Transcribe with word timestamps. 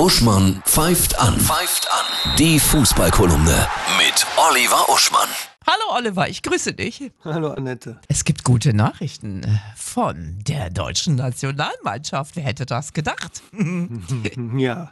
Uschmann 0.00 0.62
pfeift 0.64 1.20
an. 1.20 1.38
Pfeift 1.38 1.86
an. 1.92 2.34
Die 2.38 2.58
Fußballkolumne 2.58 3.66
mit 3.98 4.26
Oliver 4.48 4.88
Uschmann. 4.88 5.28
Hallo 5.66 5.94
Oliver, 5.94 6.26
ich 6.26 6.42
grüße 6.42 6.72
dich. 6.72 7.12
Hallo 7.22 7.48
Annette. 7.48 8.00
Es 8.08 8.24
gibt 8.24 8.42
gute 8.42 8.72
Nachrichten 8.72 9.42
von 9.76 10.38
der 10.48 10.70
deutschen 10.70 11.16
Nationalmannschaft. 11.16 12.34
Wer 12.34 12.44
hätte 12.44 12.64
das 12.64 12.94
gedacht? 12.94 13.42
Ja, 14.56 14.90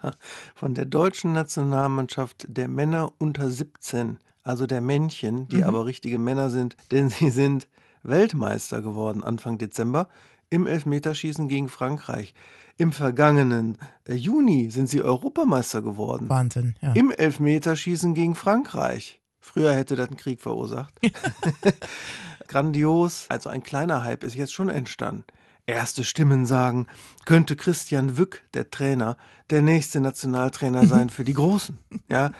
von 0.54 0.74
der 0.74 0.84
deutschen 0.84 1.32
Nationalmannschaft 1.32 2.44
der 2.46 2.68
Männer 2.68 3.10
unter 3.16 3.50
17, 3.50 4.18
also 4.42 4.66
der 4.66 4.82
Männchen, 4.82 5.48
die 5.48 5.64
aber 5.64 5.86
richtige 5.86 6.18
Männer 6.18 6.50
sind, 6.50 6.76
denn 6.90 7.08
sie 7.08 7.30
sind 7.30 7.66
Weltmeister 8.02 8.82
geworden 8.82 9.24
Anfang 9.24 9.56
Dezember 9.56 10.06
im 10.50 10.66
Elfmeterschießen 10.66 11.48
gegen 11.48 11.68
Frankreich. 11.68 12.34
Im 12.76 12.92
vergangenen 12.92 13.76
äh, 14.04 14.14
Juni 14.14 14.70
sind 14.70 14.88
sie 14.88 15.02
Europameister 15.02 15.82
geworden. 15.82 16.28
Wahnsinn, 16.28 16.76
ja. 16.80 16.92
Im 16.92 17.10
Elfmeterschießen 17.10 18.14
gegen 18.14 18.34
Frankreich. 18.34 19.20
Früher 19.40 19.74
hätte 19.74 19.96
das 19.96 20.08
einen 20.08 20.16
Krieg 20.16 20.40
verursacht. 20.40 20.94
Grandios. 22.48 23.26
Also 23.28 23.48
ein 23.50 23.62
kleiner 23.62 24.04
Hype 24.04 24.24
ist 24.24 24.34
jetzt 24.34 24.52
schon 24.52 24.68
entstanden. 24.68 25.24
Erste 25.66 26.04
Stimmen 26.04 26.46
sagen, 26.46 26.86
könnte 27.26 27.56
Christian 27.56 28.16
Wück, 28.16 28.42
der 28.54 28.70
Trainer, 28.70 29.16
der 29.50 29.60
nächste 29.60 30.00
Nationaltrainer 30.00 30.86
sein 30.86 31.10
für 31.10 31.24
die 31.24 31.34
Großen. 31.34 31.78
Ja, 32.08 32.32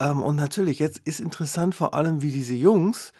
ähm, 0.00 0.22
und 0.22 0.36
natürlich, 0.36 0.78
jetzt 0.78 0.98
ist 1.04 1.20
interessant 1.20 1.74
vor 1.74 1.94
allem, 1.94 2.22
wie 2.22 2.32
diese 2.32 2.54
Jungs 2.54 3.12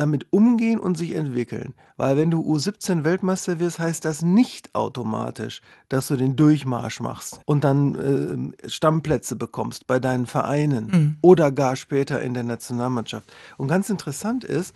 damit 0.00 0.26
umgehen 0.30 0.80
und 0.80 0.96
sich 0.96 1.14
entwickeln. 1.14 1.74
Weil 1.96 2.16
wenn 2.16 2.30
du 2.30 2.40
U17 2.40 3.04
Weltmeister 3.04 3.60
wirst, 3.60 3.78
heißt 3.78 4.04
das 4.04 4.22
nicht 4.22 4.74
automatisch, 4.74 5.60
dass 5.88 6.08
du 6.08 6.16
den 6.16 6.36
Durchmarsch 6.36 7.00
machst 7.00 7.40
und 7.44 7.64
dann 7.64 8.54
äh, 8.64 8.68
Stammplätze 8.68 9.36
bekommst 9.36 9.86
bei 9.86 10.00
deinen 10.00 10.26
Vereinen 10.26 11.18
oder 11.20 11.52
gar 11.52 11.76
später 11.76 12.22
in 12.22 12.34
der 12.34 12.44
Nationalmannschaft. 12.44 13.30
Und 13.58 13.68
ganz 13.68 13.90
interessant 13.90 14.42
ist, 14.44 14.74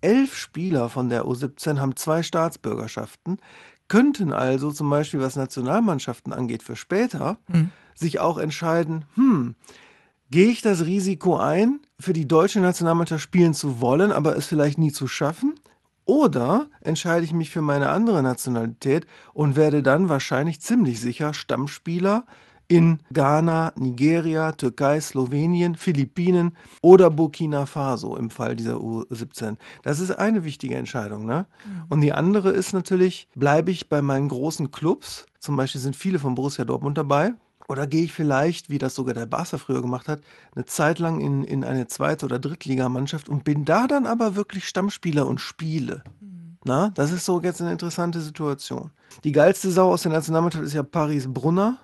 elf 0.00 0.36
Spieler 0.36 0.88
von 0.88 1.08
der 1.08 1.24
U17 1.24 1.78
haben 1.78 1.94
zwei 1.96 2.22
Staatsbürgerschaften, 2.22 3.38
könnten 3.86 4.32
also 4.32 4.72
zum 4.72 4.90
Beispiel, 4.90 5.20
was 5.20 5.36
Nationalmannschaften 5.36 6.32
angeht, 6.32 6.62
für 6.62 6.74
später 6.74 7.38
sich 7.94 8.18
auch 8.18 8.38
entscheiden, 8.38 9.04
hm, 9.14 9.54
Gehe 10.34 10.48
ich 10.48 10.62
das 10.62 10.84
Risiko 10.84 11.36
ein, 11.36 11.78
für 12.00 12.12
die 12.12 12.26
deutsche 12.26 12.60
Nationalmannschaft 12.60 13.22
spielen 13.22 13.54
zu 13.54 13.80
wollen, 13.80 14.12
aber 14.12 14.36
es 14.36 14.46
vielleicht 14.46 14.78
nie 14.78 14.92
zu 14.92 15.06
schaffen? 15.06 15.54
Oder 16.06 16.66
entscheide 16.82 17.24
ich 17.24 17.32
mich 17.32 17.50
für 17.50 17.62
meine 17.62 17.88
andere 17.88 18.22
Nationalität 18.22 19.06
und 19.32 19.56
werde 19.56 19.82
dann 19.82 20.08
wahrscheinlich 20.08 20.60
ziemlich 20.60 21.00
sicher 21.00 21.32
Stammspieler 21.32 22.26
in 22.68 22.98
Ghana, 23.12 23.72
Nigeria, 23.76 24.52
Türkei, 24.52 25.00
Slowenien, 25.00 25.74
Philippinen 25.74 26.56
oder 26.82 27.10
Burkina 27.10 27.66
Faso 27.66 28.16
im 28.16 28.30
Fall 28.30 28.56
dieser 28.56 28.76
U17. 28.76 29.56
Das 29.82 30.00
ist 30.00 30.10
eine 30.12 30.44
wichtige 30.44 30.76
Entscheidung. 30.76 31.26
Ne? 31.26 31.46
Und 31.88 32.00
die 32.00 32.12
andere 32.12 32.50
ist 32.50 32.72
natürlich, 32.72 33.28
bleibe 33.34 33.70
ich 33.70 33.88
bei 33.88 34.02
meinen 34.02 34.28
großen 34.28 34.70
Clubs, 34.70 35.26
zum 35.38 35.56
Beispiel 35.56 35.80
sind 35.80 35.96
viele 35.96 36.18
von 36.18 36.34
Borussia 36.34 36.64
Dortmund 36.64 36.96
dabei, 36.96 37.34
oder 37.68 37.86
gehe 37.86 38.04
ich 38.04 38.12
vielleicht, 38.12 38.70
wie 38.70 38.78
das 38.78 38.94
sogar 38.94 39.14
der 39.14 39.26
Barca 39.26 39.58
früher 39.58 39.82
gemacht 39.82 40.08
hat, 40.08 40.20
eine 40.54 40.64
Zeit 40.64 40.98
lang 40.98 41.20
in, 41.20 41.44
in 41.44 41.64
eine 41.64 41.86
zweite 41.86 42.26
oder 42.26 42.38
Drittligamannschaft 42.38 43.28
und 43.28 43.44
bin 43.44 43.64
da 43.64 43.86
dann 43.86 44.06
aber 44.06 44.36
wirklich 44.36 44.68
Stammspieler 44.68 45.26
und 45.26 45.40
spiele. 45.40 46.02
Na, 46.64 46.90
das 46.94 47.12
ist 47.12 47.26
so 47.26 47.40
jetzt 47.42 47.60
eine 47.60 47.72
interessante 47.72 48.20
Situation. 48.20 48.90
Die 49.22 49.32
geilste 49.32 49.70
Sau 49.70 49.92
aus 49.92 50.02
der 50.02 50.12
Nationalmannschaft 50.12 50.64
ist 50.64 50.72
ja 50.72 50.82
Paris 50.82 51.26
Brunner. 51.28 51.78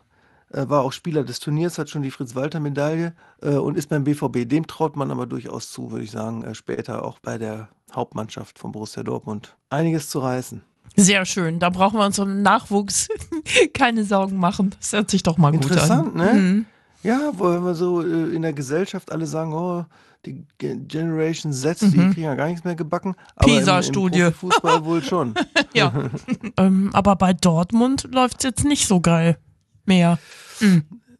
Äh, 0.52 0.68
war 0.68 0.82
auch 0.82 0.92
Spieler 0.92 1.22
des 1.22 1.38
Turniers, 1.38 1.78
hat 1.78 1.90
schon 1.90 2.02
die 2.02 2.10
Fritz-Walter-Medaille 2.10 3.14
äh, 3.42 3.50
und 3.56 3.76
ist 3.76 3.88
beim 3.88 4.04
BVB. 4.04 4.48
Dem 4.48 4.66
traut 4.66 4.96
man 4.96 5.10
aber 5.10 5.26
durchaus 5.26 5.70
zu, 5.70 5.92
würde 5.92 6.04
ich 6.04 6.10
sagen, 6.10 6.42
äh, 6.42 6.54
später 6.54 7.04
auch 7.04 7.18
bei 7.20 7.38
der 7.38 7.68
Hauptmannschaft 7.94 8.58
von 8.58 8.72
Borussia 8.72 9.02
Dortmund 9.02 9.56
einiges 9.68 10.08
zu 10.08 10.20
reißen. 10.20 10.62
Sehr 10.96 11.24
schön. 11.24 11.58
Da 11.58 11.70
brauchen 11.70 11.98
wir 11.98 12.04
uns 12.06 12.18
um 12.18 12.42
Nachwuchs 12.42 13.08
keine 13.74 14.04
Sorgen 14.04 14.36
machen. 14.36 14.74
Das 14.78 14.92
hört 14.92 15.10
sich 15.10 15.22
doch 15.22 15.38
mal 15.38 15.52
gut 15.52 15.62
Interessant, 15.62 16.08
an. 16.08 16.14
ne? 16.16 16.32
Mhm. 16.40 16.66
Ja, 17.02 17.32
wo 17.34 17.44
wir 17.44 17.74
so 17.74 18.02
äh, 18.02 18.34
in 18.34 18.42
der 18.42 18.52
Gesellschaft 18.52 19.10
alle 19.10 19.26
sagen, 19.26 19.54
oh, 19.54 19.84
die 20.26 20.44
Ge- 20.58 20.76
Generation 20.86 21.50
Z, 21.52 21.80
die 21.80 21.90
kriegen 21.96 22.22
ja 22.22 22.34
gar 22.34 22.48
nichts 22.48 22.62
mehr 22.64 22.74
gebacken. 22.74 23.14
Mhm. 23.40 23.46
PISA-Studie. 23.46 24.30
Fußball 24.32 24.84
wohl 24.84 25.02
schon. 25.02 25.34
Ja. 25.72 25.92
ähm, 26.56 26.90
aber 26.92 27.14
bei 27.14 27.32
Dortmund 27.32 28.08
läuft 28.12 28.38
es 28.38 28.42
jetzt 28.44 28.64
nicht 28.64 28.86
so 28.88 29.00
geil 29.00 29.38
mehr. 29.86 30.18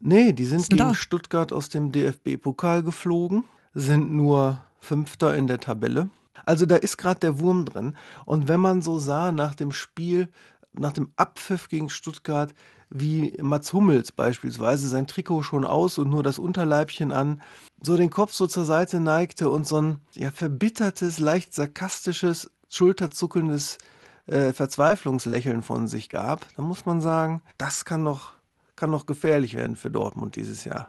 Nee, 0.01 0.33
die 0.33 0.45
sind 0.45 0.69
gegen 0.69 0.77
da? 0.79 0.95
Stuttgart 0.95 1.53
aus 1.53 1.69
dem 1.69 1.93
DFB-Pokal 1.93 2.83
geflogen, 2.83 3.45
sind 3.75 4.13
nur 4.13 4.59
Fünfter 4.81 5.37
in 5.37 5.47
der 5.47 5.61
Tabelle. 5.61 6.11
Also 6.45 6.67
da 6.67 6.77
ist 6.77 6.97
gerade 6.97 7.21
der 7.21 7.41
Wurm 7.41 7.65
drin. 7.65 7.97
Und 8.25 8.49
wenn 8.49 8.61
man 8.61 8.83
so 8.83 8.99
sah 8.99 9.33
nach 9.33 9.55
dem 9.55 9.73
Spiel, 9.73 10.29
nach 10.73 10.93
dem 10.93 11.13
Abpfiff 11.17 11.69
gegen 11.69 11.91
Stuttgart, 11.91 12.55
wie 12.91 13.37
Mats 13.41 13.73
Hummels 13.73 14.13
beispielsweise 14.13 14.89
sein 14.89 15.07
Trikot 15.07 15.43
schon 15.43 15.65
aus 15.65 15.99
und 15.99 16.11
nur 16.11 16.23
das 16.23 16.39
Unterleibchen 16.39 17.13
an, 17.13 17.41
so 17.81 17.97
den 17.97 18.11
Kopf 18.11 18.33
so 18.33 18.47
zur 18.47 18.65
Seite 18.65 19.01
neigte 19.01 19.49
und 19.49 19.67
so 19.67 19.81
ein 19.81 20.01
ja, 20.15 20.31
verbittertes, 20.31 21.19
leicht 21.19 21.55
sarkastisches, 21.55 22.51
schulterzuckendes 22.69 23.79
äh, 24.27 24.53
Verzweiflungslächeln 24.53 25.63
von 25.63 25.89
sich 25.89 26.09
gab, 26.09 26.47
dann 26.57 26.67
muss 26.67 26.85
man 26.85 27.01
sagen, 27.01 27.43
das 27.59 27.85
kann 27.85 28.03
noch, 28.03 28.33
kann 28.77 28.91
noch 28.91 29.07
gefährlich 29.07 29.55
werden 29.55 29.77
für 29.77 29.91
Dortmund 29.91 30.37
dieses 30.37 30.65
Jahr. 30.65 30.89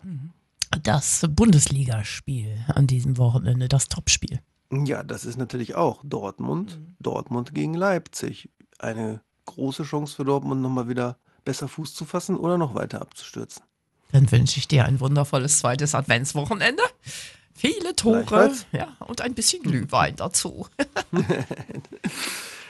Das 0.84 1.26
Bundesligaspiel 1.30 2.66
an 2.68 2.88
diesem 2.88 3.18
Wochenende, 3.18 3.68
das 3.68 3.88
Topspiel. 3.90 4.40
Ja, 4.72 5.04
das 5.04 5.26
ist 5.26 5.38
natürlich 5.38 5.76
auch 5.76 6.02
Dortmund. 6.04 6.80
Mhm. 6.80 6.96
Dortmund 7.00 7.54
gegen 7.54 7.74
Leipzig. 7.74 8.50
Eine 8.80 9.22
große 9.46 9.84
Chance 9.84 10.16
für 10.16 10.26
Dortmund, 10.26 10.62
nochmal 10.62 10.88
wieder 10.88 11.18
besser 11.44 11.68
Fuß 11.68 11.94
zu 11.94 12.06
fassen 12.06 12.38
oder 12.38 12.58
noch 12.58 12.74
weiter 12.76 13.02
abzustürzen. 13.02 13.64
Dann 14.12 14.32
wünsche 14.32 14.60
ich 14.60 14.68
dir 14.68 14.86
ein 14.86 15.00
wundervolles 15.00 15.60
zweites 15.60 15.96
Adventswochenende. 15.96 16.84
Viele 17.54 17.96
Tore 17.96 18.54
ja, 18.72 18.96
und 19.00 19.22
ein 19.22 19.34
bisschen 19.34 19.62
Glühwein 19.64 20.16
dazu. 20.16 20.68